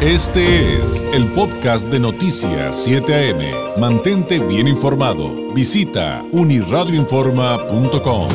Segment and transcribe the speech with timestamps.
[0.00, 3.80] Este es el podcast de Noticias 7 AM.
[3.80, 5.52] Mantente bien informado.
[5.52, 8.28] Visita uniradioinforma.com.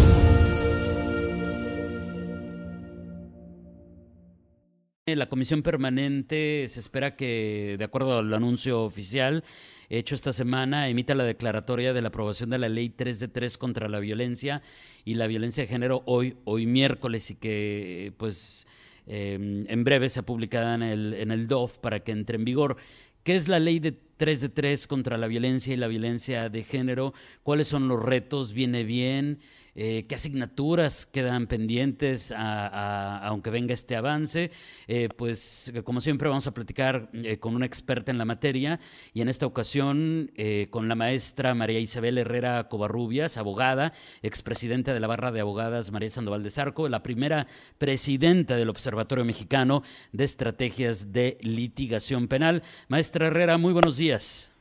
[5.06, 9.46] La comisión permanente se espera que, de acuerdo al anuncio oficial
[9.88, 13.58] hecho esta semana, emita la declaratoria de la aprobación de la ley 3 de 3
[13.58, 14.62] contra la violencia
[15.06, 18.68] y la violencia de género hoy, hoy miércoles y que pues
[19.06, 22.78] Em, en breve se publicará en el, en el DOF para que entre en vigor.
[23.24, 26.64] ¿Qué es la ley de 3 de 3 contra la violencia y la violencia de
[26.64, 27.14] género?
[27.44, 28.54] ¿Cuáles son los retos?
[28.54, 29.40] ¿Viene bien?
[29.76, 34.52] Eh, qué asignaturas quedan pendientes aunque venga este avance.
[34.88, 38.80] Eh, pues como siempre vamos a platicar eh, con una experta en la materia
[39.14, 40.32] y en esta ocasión
[40.70, 46.10] con la maestra María Isabel Herrera Covarrubias, abogada, expresidenta de la barra de abogadas María
[46.10, 47.48] Sandoval de Zarco, la primera
[47.78, 52.62] presidenta del Observatorio Mexicano de Estrategias de Litigación Penal.
[52.88, 54.52] Maestra Herrera, muy buenos días.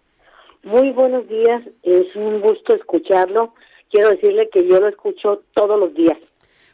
[0.62, 3.55] Muy buenos días, es un gusto escucharlo
[3.93, 6.19] quiero decirle que yo lo escucho todos los días.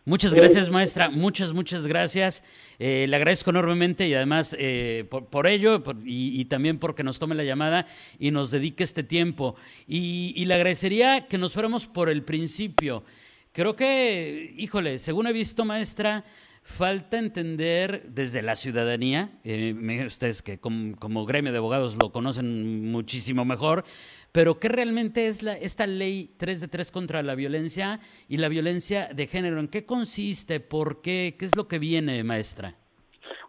[0.05, 1.11] Muchas gracias, maestra.
[1.11, 2.43] Muchas, muchas gracias.
[2.79, 7.45] Eh, le agradezco enormemente y además eh, por, ello y, también porque nos tome la
[7.45, 7.85] llamada
[8.19, 9.57] y nos dedique este tiempo.
[9.87, 13.05] Y, y, le agradecería que nos fuéramos por el principio.
[13.53, 16.25] Creo que, híjole, según he visto, maestra,
[16.69, 19.75] falta entender desde la ciudadanía, eh,
[20.07, 23.85] ustedes que como, gremio de abogados lo conocen muchísimo mejor,
[24.33, 28.51] pero ¿qué realmente es la, esta ley 3 de 3 contra la violencia y la
[28.51, 29.59] violencia de género?
[29.61, 30.61] ¿En qué consiste?
[30.61, 31.37] ¿Por qué?
[31.39, 32.75] ¿Qué es lo que viene, maestra?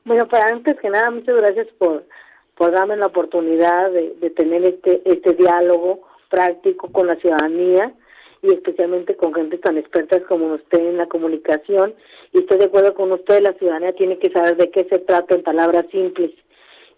[0.06, 2.08] Bueno, para antes que nada, muchas gracias por,
[2.56, 7.94] por darme la oportunidad de, de tener este, este diálogo práctico con la ciudadanía
[8.41, 11.93] y especialmente con gente tan expertas como usted en la comunicación.
[12.33, 15.35] Y estoy de acuerdo con usted, la ciudadanía tiene que saber de qué se trata
[15.35, 16.31] en palabras simples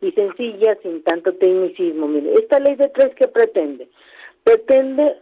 [0.02, 2.08] y sencillas, sin tanto tecnicismo.
[2.08, 3.88] Mire, esta ley de tres, ¿qué pretende?
[4.44, 5.18] Pretende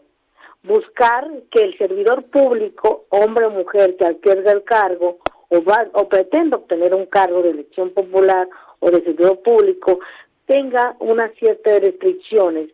[0.64, 5.20] buscar que el servidor público, hombre o mujer, que adquiera el cargo
[5.50, 8.48] o, va, o pretenda obtener un cargo de elección popular
[8.80, 10.00] o de servidor público,
[10.46, 12.70] tenga una cierta de restricciones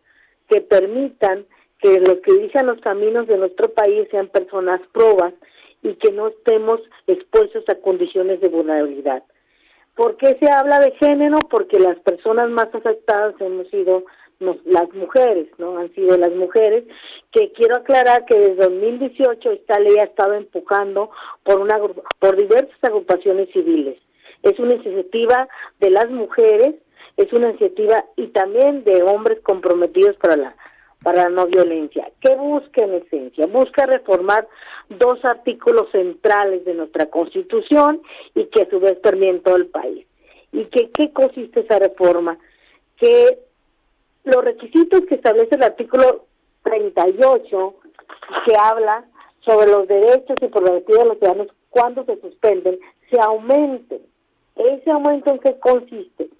[0.48, 1.44] que permitan
[1.80, 5.34] que los que dirijan los caminos de nuestro país sean personas probas
[5.82, 9.22] y que no estemos expuestos a condiciones de vulnerabilidad.
[9.94, 11.38] ¿Por qué se habla de género?
[11.50, 14.04] Porque las personas más afectadas hemos sido
[14.38, 15.78] las mujeres, ¿no?
[15.78, 16.84] Han sido las mujeres,
[17.32, 21.10] que quiero aclarar que desde 2018 esta ley ha estado empujando
[21.42, 21.78] por, una,
[22.18, 23.98] por diversas agrupaciones civiles.
[24.42, 25.48] Es una iniciativa
[25.80, 26.74] de las mujeres,
[27.16, 30.56] es una iniciativa y también de hombres comprometidos para la
[31.06, 32.10] para la no violencia.
[32.20, 33.46] ¿Qué busca en esencia?
[33.46, 34.48] Busca reformar
[34.88, 38.02] dos artículos centrales de nuestra Constitución
[38.34, 40.04] y que a su vez permiten todo el país.
[40.50, 42.36] ¿Y que, qué consiste esa reforma?
[42.96, 43.38] Que
[44.24, 46.24] los requisitos que establece el artículo
[46.64, 47.74] 38,
[48.44, 49.04] que habla
[49.42, 52.80] sobre los derechos y prerrogativas de los ciudadanos cuando se suspenden,
[53.12, 54.00] se aumenten.
[54.56, 56.30] ¿Ese aumento en qué consiste?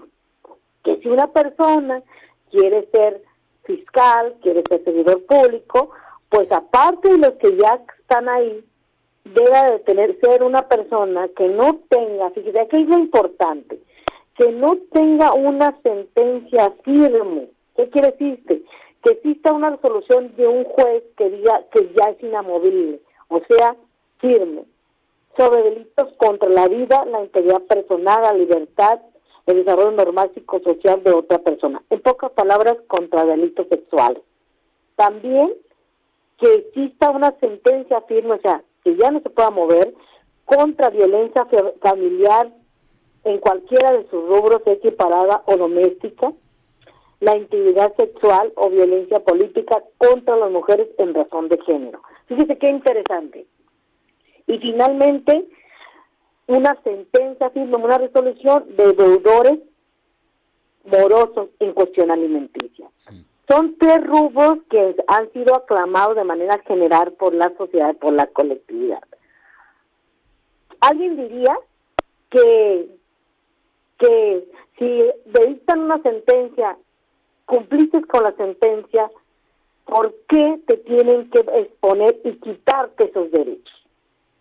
[0.83, 2.03] Que si una persona
[2.50, 3.22] quiere ser
[3.66, 5.91] fiscal, quiere ser servidor público,
[6.28, 8.65] pues aparte de los que ya están ahí,
[9.25, 13.81] debe de tener ser una persona que no tenga, fíjese que es lo importante,
[14.37, 17.49] que no tenga una sentencia firme.
[17.77, 18.44] ¿Qué quiere decir?
[18.47, 23.77] Que exista una resolución de un juez que diga que ya es inamovible, o sea,
[24.19, 24.65] firme,
[25.37, 29.00] sobre delitos contra la vida, la integridad personal, la libertad,
[29.47, 31.83] el desarrollo normal psicosocial de otra persona.
[31.91, 34.23] En pocas palabras, contra delitos sexuales.
[34.97, 35.53] También
[36.39, 39.95] que exista una sentencia firme, o sea, que ya no se pueda mover
[40.45, 41.47] contra violencia
[41.81, 42.53] familiar
[43.25, 46.33] en cualquiera de sus rubros equiparada o doméstica,
[47.21, 52.03] la intimidad sexual o violencia política contra las mujeres en razón de género.
[52.27, 53.47] Fíjese qué interesante.
[54.47, 55.49] Y finalmente,
[56.47, 59.59] una sentencia firme, una resolución de deudores
[60.84, 62.89] morosos en cuestión alimenticia.
[63.48, 68.27] Son tres rubros que han sido aclamados de manera general por la sociedad, por la
[68.27, 69.03] colectividad.
[70.81, 71.57] Alguien diría
[72.31, 72.89] que,
[73.98, 74.48] que
[74.78, 75.01] si
[75.47, 76.77] dictan una sentencia,
[77.45, 79.10] cumpliste con la sentencia,
[79.84, 83.85] ¿por qué te tienen que exponer y quitarte esos derechos?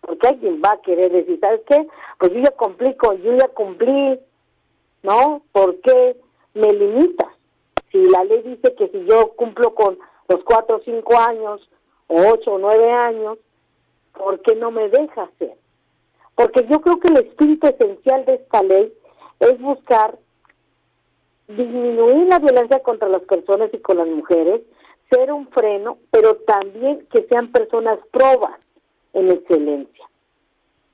[0.06, 1.84] Porque alguien va a querer decir, ¿sabes qué?
[2.18, 4.20] Pues yo ya complico, yo ya cumplí,
[5.02, 5.42] ¿no?
[5.50, 6.16] ¿Por qué
[6.54, 7.32] me limitas?
[7.90, 9.98] Si la ley dice que si yo cumplo con
[10.28, 11.68] los cuatro o cinco años,
[12.06, 13.38] o ocho o nueve años,
[14.12, 15.54] ¿por qué no me deja hacer?
[16.36, 18.92] Porque yo creo que el espíritu esencial de esta ley
[19.40, 20.16] es buscar
[21.48, 24.60] disminuir la violencia contra las personas y con las mujeres,
[25.10, 28.60] ser un freno, pero también que sean personas probas
[29.16, 30.04] en excelencia.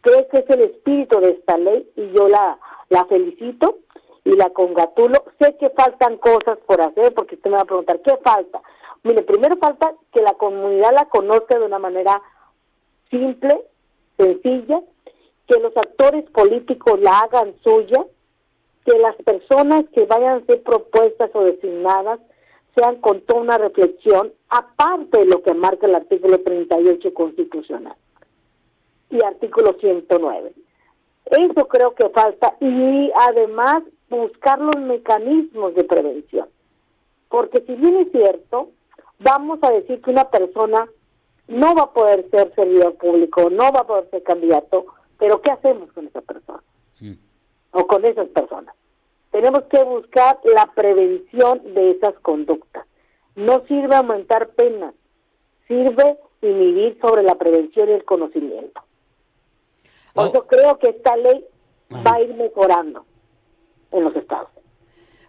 [0.00, 2.58] Creo que es el espíritu de esta ley y yo la,
[2.88, 3.78] la felicito
[4.24, 5.24] y la congratulo.
[5.40, 8.62] Sé que faltan cosas por hacer porque usted me va a preguntar, ¿qué falta?
[9.02, 12.22] Mire, primero falta que la comunidad la conozca de una manera
[13.10, 13.62] simple,
[14.16, 14.80] sencilla,
[15.48, 18.06] que los actores políticos la hagan suya,
[18.86, 22.20] que las personas que vayan a ser propuestas o designadas
[22.76, 27.96] sean con toda una reflexión, aparte de lo que marca el artículo 38 constitucional
[29.12, 30.52] y artículo 109.
[31.26, 36.48] Eso creo que falta y además buscar los mecanismos de prevención.
[37.28, 38.70] Porque si bien es cierto,
[39.20, 40.88] vamos a decir que una persona
[41.48, 44.86] no va a poder ser servidor público, no va a poder ser candidato,
[45.18, 46.62] pero ¿qué hacemos con esa persona?
[47.72, 48.74] O con esas personas.
[49.30, 52.86] Tenemos que buscar la prevención de esas conductas.
[53.34, 54.94] No sirve aumentar penas,
[55.66, 58.82] sirve inhibir sobre la prevención y el conocimiento.
[60.12, 60.46] Por eso oh.
[60.46, 61.44] creo que esta ley
[61.90, 63.04] va a ir mejorando
[63.90, 64.48] en los estados.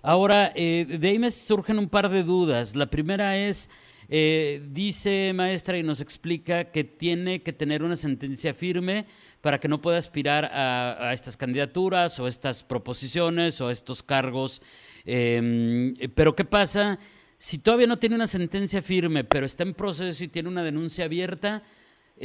[0.01, 2.75] Ahora, eh, de ahí me surgen un par de dudas.
[2.75, 3.69] La primera es,
[4.09, 9.05] eh, dice maestra y nos explica que tiene que tener una sentencia firme
[9.39, 14.61] para que no pueda aspirar a, estas candidaturas o estas proposiciones o estos cargos.
[15.05, 16.99] Em, pero ¿qué pasa
[17.37, 21.05] si todavía no tiene una sentencia firme, pero está en proceso y tiene una denuncia
[21.05, 21.63] abierta?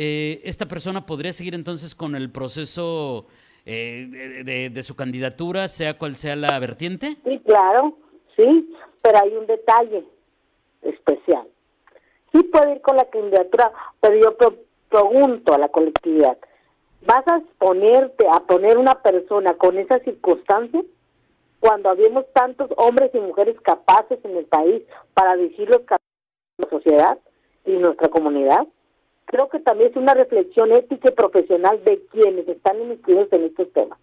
[0.00, 3.26] Eh, esta persona podría seguir entonces con el proceso
[3.66, 7.16] eh, de, su candidatura, sea cual sea la vertiente?
[7.24, 7.98] Sí, claro,
[8.36, 8.72] sí,
[9.02, 10.04] pero hay un detalle
[10.82, 11.48] especial.
[12.32, 14.36] Sí puede ir con la candidatura, pero yo
[14.88, 16.38] pregunto a la colectividad,
[17.04, 20.80] ¿vas a ponerte a poner una persona con esa circunstancia?
[21.58, 24.80] Cuando habíamos tantos hombres y mujeres capaces en el país
[25.14, 25.96] para dirigir los de
[26.58, 27.18] la sociedad
[27.66, 28.68] y nuestra comunidad
[29.28, 33.70] creo que también es una reflexión ética y profesional de quienes están inscritos en estos
[33.72, 33.98] temas.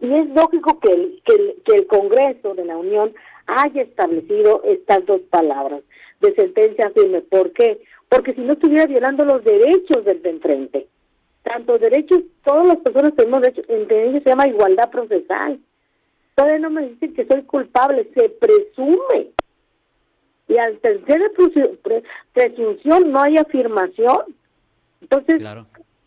[0.00, 1.22] Y es lógico que el,
[1.64, 3.12] que, el, Congreso de la Unión
[3.46, 5.82] haya establecido estas dos palabras
[6.20, 7.20] de sentencia firme.
[7.22, 7.82] ¿Por qué?
[8.08, 10.86] Porque si no estuviera violando los derechos del de enfrente.
[11.42, 15.58] Tanto derechos, todas las personas tenemos derechos, entre ellos se llama igualdad procesal.
[16.36, 19.32] Todavía no me dicen que soy culpable, se presume
[20.48, 21.20] y al tercer
[22.32, 24.34] presunción no hay afirmación.
[25.00, 25.42] Entonces,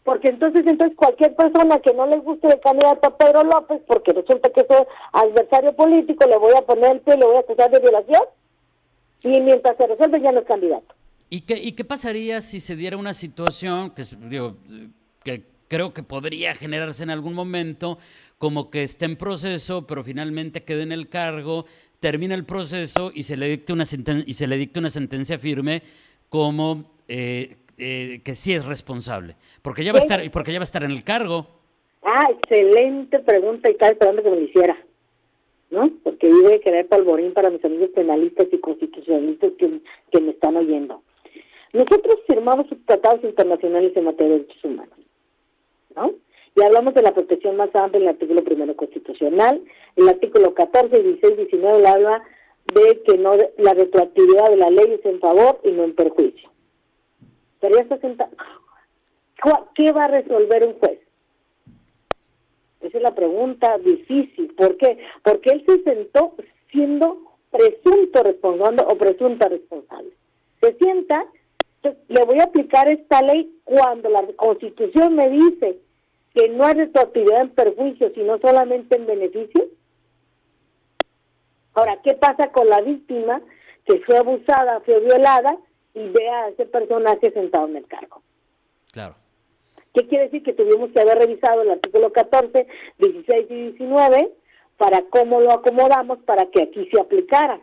[0.04, 4.14] porque entonces entonces cualquier persona que no le guste el candidato a Pedro López, porque
[4.14, 4.68] resulta que es
[5.14, 8.24] adversario político, le voy a poner el pie, le voy a acusar de violación,
[9.24, 10.96] y mientras se resuelve ya no es candidato.
[11.30, 14.58] ¿Y qué, ¿Y qué pasaría si se diera una situación que, digo,
[15.24, 18.00] que creo que podría generarse en algún momento,
[18.40, 21.66] como que esté en proceso, pero finalmente quede en el cargo,
[22.01, 23.83] termina el proceso y se le dicta una,
[24.25, 25.81] y se le dicta una sentencia firme
[26.27, 30.63] como eh, eh, que sí es responsable, porque ya va a estar, porque ya va
[30.63, 31.48] a estar en el cargo.
[32.03, 34.77] Ah, excelente pregunta y estaba esperando que me lo hiciera,
[35.69, 35.92] ¿no?
[36.03, 39.80] Porque voy a querer polvorín para mis amigos penalistas y constitucionalistas que,
[40.12, 41.04] que me están oyendo.
[41.74, 44.97] Nosotros firmamos tratados internacionales en materia de derechos humanos,
[45.95, 46.13] ¿no?
[46.56, 49.62] Y hablamos de la protección más amplia en el artículo primero constitucional.
[49.95, 52.23] El artículo 14, 16, 19 habla
[52.73, 56.49] de que no la retroactividad de la ley es en favor y no en perjuicio.
[57.59, 58.31] Pero ya está sentado.
[59.76, 60.99] ¿Qué va a resolver un juez?
[62.81, 64.54] Esa es la pregunta difícil.
[64.56, 64.97] ¿Por qué?
[65.23, 66.33] Porque él se sentó
[66.71, 67.18] siendo
[67.49, 70.11] presunto responsable o presunta responsable.
[70.61, 71.26] Se sienta,
[71.83, 75.80] le voy a aplicar esta ley cuando la Constitución me dice
[76.33, 79.66] que no hay retroactividad en perjuicio, sino solamente en beneficio?
[81.73, 83.42] Ahora, ¿qué pasa con la víctima
[83.85, 85.57] que fue abusada, fue violada
[85.94, 88.21] y ve a ese personaje sentado en el cargo?
[88.92, 89.16] Claro.
[89.94, 90.44] ¿Qué quiere decir?
[90.44, 94.31] Que tuvimos que haber revisado el artículo 14, 16 y 19
[94.78, 97.59] para cómo lo acomodamos para que aquí se aplicara.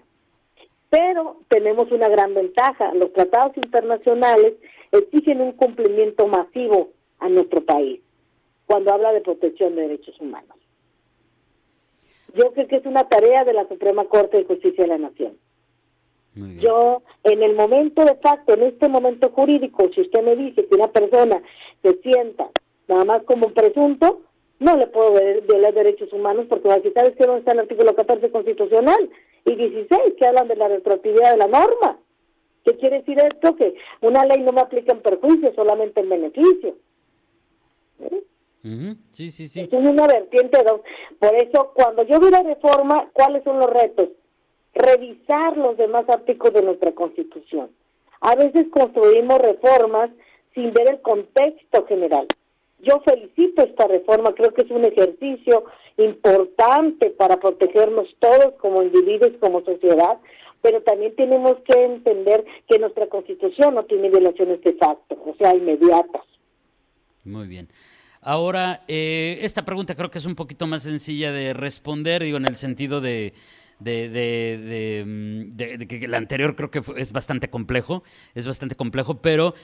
[0.90, 2.92] Pero tenemos una gran ventaja.
[2.94, 4.54] Los tratados internacionales
[4.92, 8.00] exigen un cumplimiento masivo a nuestro país
[8.68, 10.56] cuando habla de protección de derechos humanos.
[12.34, 15.36] Yo creo que es una tarea de la Suprema Corte de Justicia de la Nación.
[16.60, 20.74] Yo, en el momento de facto, en este momento jurídico, si usted me dice que
[20.76, 21.42] una persona
[21.82, 22.48] se sienta
[22.86, 24.20] nada más como un presunto,
[24.60, 25.14] no le puedo
[25.48, 29.10] violar derechos humanos porque si sabes que no está el artículo 14 constitucional
[29.46, 31.98] y 16 que hablan de la retroactividad de la norma.
[32.64, 33.56] ¿Qué quiere decir esto?
[33.56, 36.76] Que una ley no me aplica en perjuicio, solamente en beneficio.
[38.00, 38.22] ¿Eh?
[38.62, 39.60] Sí, sí, sí.
[39.60, 40.58] Es una vertiente.
[41.18, 44.08] Por eso, cuando yo vi la reforma, ¿cuáles son los retos?
[44.74, 47.70] Revisar los demás artículos de nuestra Constitución.
[48.20, 50.10] A veces construimos reformas
[50.54, 52.26] sin ver el contexto general.
[52.80, 55.64] Yo felicito esta reforma, creo que es un ejercicio
[55.96, 60.18] importante para protegernos todos como individuos, como sociedad,
[60.62, 65.54] pero también tenemos que entender que nuestra constitución no tiene violaciones de facto, o sea,
[65.54, 66.22] inmediatas.
[67.24, 67.68] Muy bien.
[68.28, 72.44] Ahora, eh, esta pregunta creo que es un poquito más sencilla de responder, digo, en
[72.44, 73.32] el sentido de,
[73.78, 78.04] de, que el anterior creo que es bastante complejo,
[78.34, 79.54] es bastante complejo, pero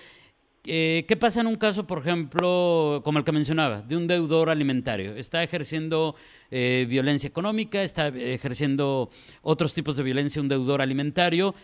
[0.65, 4.49] eh, ¿Qué pasa en un caso, por ejemplo, como el que mencionaba, de un deudor
[4.49, 5.15] alimentario?
[5.15, 6.17] Está ejerciendo
[6.51, 9.11] eh, violencia económica, está ejerciendo
[9.43, 11.55] otros tipos de violencia, un deudor alimentario,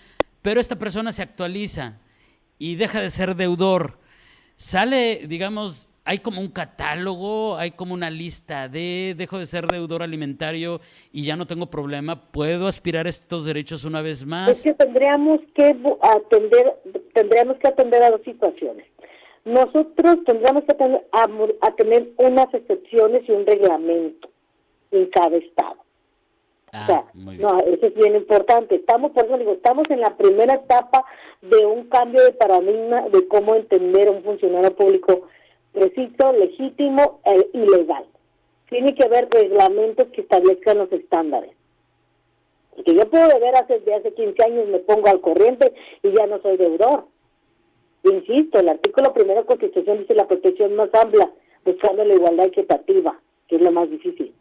[0.42, 1.96] pero esta persona se actualiza
[2.58, 3.98] y deja de ser deudor.
[4.56, 10.02] Sale, digamos, hay como un catálogo, hay como una lista de dejo de ser deudor
[10.02, 10.80] alimentario
[11.12, 14.48] y ya no tengo problema, puedo aspirar a estos derechos una vez más.
[14.48, 16.74] Es que tendríamos que atender,
[17.12, 18.86] tendríamos que atender a dos situaciones.
[19.44, 24.28] Nosotros tendríamos que tener, a, tener unas excepciones y un reglamento
[24.90, 25.76] en cada estado.
[26.72, 28.76] Ah, o sea, no, eso es bien importante.
[28.76, 31.04] Estamos, por eso digo, estamos en la primera etapa
[31.42, 35.26] de un cambio de paradigma de cómo entender a un funcionario público
[35.72, 38.04] preciso, legítimo e ilegal.
[38.68, 41.52] Tiene que haber reglamentos que establezcan los estándares.
[42.84, 45.72] Que yo puedo deber hace, de hace 15 años, me pongo al corriente
[46.02, 47.04] y ya no soy deudor.
[48.04, 51.30] Insisto, el artículo primero de la Constitución dice la protección más amplia,
[51.64, 54.32] buscando la igualdad equitativa, que es lo más difícil.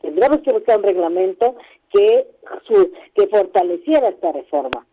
[0.00, 1.56] Tendríamos que buscar un reglamento
[1.92, 2.26] que,
[3.14, 4.86] que fortaleciera esta reforma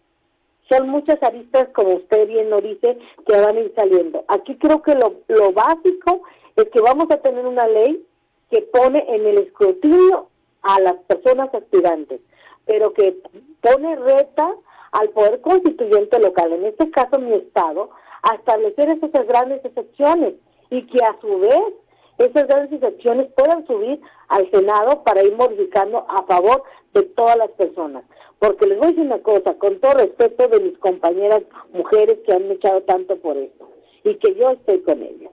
[0.69, 4.23] son muchas aristas, como usted bien lo dice, que van a ir saliendo.
[4.27, 6.21] Aquí creo que lo, lo básico
[6.55, 8.05] es que vamos a tener una ley
[8.51, 10.27] que pone en el escrutinio
[10.61, 12.21] a las personas aspirantes,
[12.65, 13.17] pero que
[13.61, 14.55] pone reta
[14.91, 17.89] al poder constituyente local, en este caso mi estado,
[18.23, 20.33] a establecer esas grandes excepciones
[20.69, 21.63] y que a su vez
[22.17, 27.49] esas grandes excepciones puedan subir al Senado para ir modificando a favor de todas las
[27.51, 28.03] personas.
[28.39, 31.41] Porque les voy a decir una cosa, con todo respeto de mis compañeras
[31.73, 33.69] mujeres que han luchado tanto por esto
[34.03, 35.31] y que yo estoy con ellas.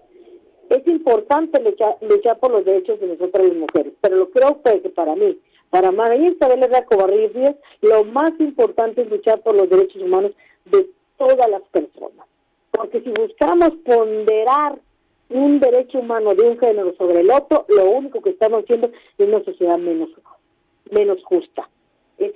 [0.69, 4.91] Es importante luchar, luchar por los derechos de nosotras las mujeres, pero lo creo que
[4.91, 5.39] para mí,
[5.71, 10.33] para María Isabel Herrera Covarrubias, lo más importante es luchar por los derechos humanos
[10.65, 12.27] de todas las personas.
[12.73, 14.81] Porque si buscamos ponderar
[15.31, 19.27] un derecho humano de un género sobre el otro, lo único que estamos haciendo es
[19.27, 20.11] una sociedad menos,
[20.91, 21.69] menos justa.
[22.19, 22.33] Es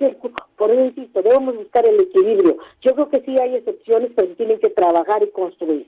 [0.57, 2.57] por eso insisto, debemos buscar el equilibrio.
[2.81, 5.87] Yo creo que sí hay excepciones, pero tienen que trabajar y construir.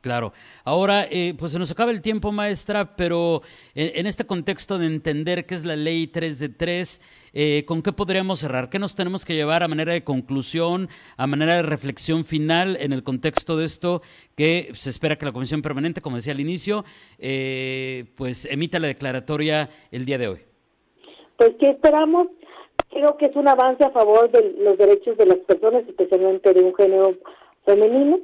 [0.00, 0.32] Claro.
[0.64, 3.42] Ahora, eh, pues se nos acaba el tiempo, maestra, pero
[3.74, 7.92] en, este contexto de entender qué es la ley 3 de 3, eh, ¿con qué
[7.92, 8.70] podríamos cerrar?
[8.70, 10.88] ¿Qué nos tenemos que llevar a manera de conclusión,
[11.18, 14.00] a manera de reflexión final en el contexto de esto
[14.36, 16.84] que se espera que la Comisión Permanente, como decía al inicio,
[17.18, 20.38] eh, pues emita la declaratoria el día de hoy?
[21.36, 22.28] Pues que esperamos
[22.90, 26.62] creo que es un avance a favor de los derechos de las personas, especialmente de
[26.62, 27.16] un género
[27.64, 28.20] femenino,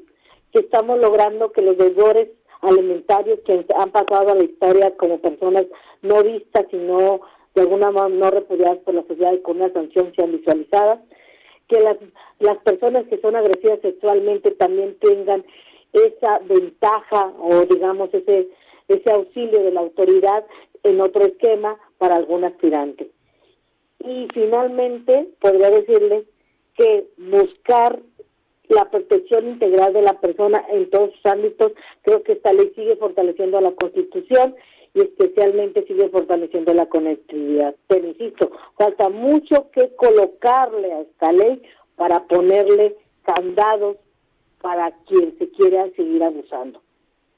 [0.52, 2.28] que estamos logrando que los deudores
[2.62, 5.66] alimentarios que han pasado a la historia como personas
[6.02, 7.20] no vistas y no
[7.54, 11.00] de alguna manera no repudiadas por la sociedad y con una sanción sean visualizadas,
[11.68, 11.96] que las,
[12.38, 15.44] las personas que son agresivas sexualmente también tengan
[15.92, 18.48] esa ventaja o digamos ese
[18.88, 20.44] ese auxilio de la autoridad
[20.82, 23.10] en otro esquema para algún aspirante.
[24.06, 26.24] Y finalmente, podría decirle
[26.76, 28.00] que buscar
[28.68, 31.72] la protección integral de la persona en todos sus ámbitos,
[32.02, 34.54] creo que esta ley sigue fortaleciendo la Constitución
[34.94, 37.74] y especialmente sigue fortaleciendo la conectividad.
[37.86, 41.62] Pero insisto, falta mucho que colocarle a esta ley
[41.96, 43.96] para ponerle candados
[44.62, 46.80] para quien se quiera seguir abusando.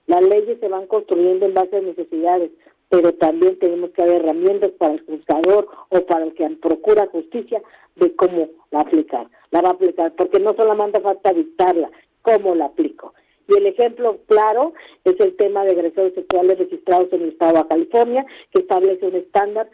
[0.07, 2.51] Las leyes se van construyendo en base a necesidades,
[2.89, 7.63] pero también tenemos que haber herramientas para el juzgador o para el que procura justicia
[7.97, 9.29] de cómo la aplicar.
[9.51, 11.91] La va a aplicar, porque no solamente falta dictarla,
[12.23, 13.15] cómo la aplico.
[13.49, 17.69] Y el ejemplo claro es el tema de agresores sexuales registrados en el estado de
[17.69, 19.71] California, que establece un estándar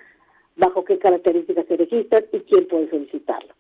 [0.57, 3.55] bajo qué características se registran y quién puede solicitarlo.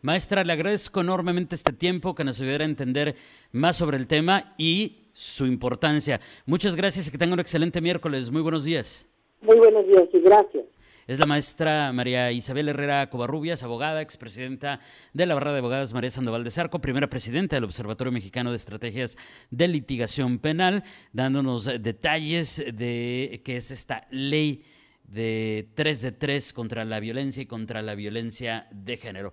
[0.00, 3.14] Maestra, le agradezco enormemente este tiempo que nos ayudara a entender
[3.52, 6.20] más sobre el tema y su importancia.
[6.46, 8.30] Muchas gracias y que tenga un excelente miércoles.
[8.30, 9.08] Muy buenos días.
[9.40, 10.64] Muy buenos días y gracias.
[11.08, 14.78] Es la maestra María Isabel Herrera Covarrubias, abogada, expresidenta
[15.12, 18.56] de la Barra de Abogadas María Sandoval de Zarco, primera presidenta del Observatorio Mexicano de
[18.56, 19.18] Estrategias
[19.50, 24.62] de Litigación Penal, dándonos detalles de qué es esta ley
[25.02, 29.32] de 3 de 3 contra la violencia y contra la violencia de género.